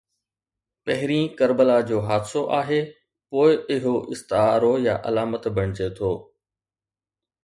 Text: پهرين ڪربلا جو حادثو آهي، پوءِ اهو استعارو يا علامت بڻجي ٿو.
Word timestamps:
پهرين 0.85 1.25
ڪربلا 1.39 1.75
جو 1.89 1.97
حادثو 2.07 2.41
آهي، 2.59 2.79
پوءِ 3.35 3.51
اهو 3.75 3.93
استعارو 4.15 4.71
يا 4.87 4.95
علامت 5.11 5.43
بڻجي 5.59 5.87
ٿو. 6.01 6.11